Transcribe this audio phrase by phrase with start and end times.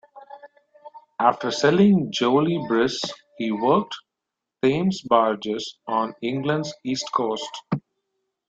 [1.19, 2.99] After selling Jolie Brise
[3.37, 3.93] he worked
[4.63, 7.47] Thames barges on England's east coast.